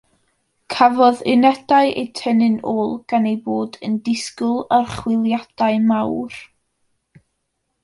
Cafodd 0.75 1.19
unedau 1.33 1.89
eu 2.03 2.07
tynnu'n 2.19 2.55
ôl 2.71 2.89
gan 3.13 3.29
eu 3.33 3.37
bod 3.45 3.79
yn 3.89 3.99
disgwyl 4.09 4.59
archwiliadau 4.81 5.81
mawr. 5.87 6.41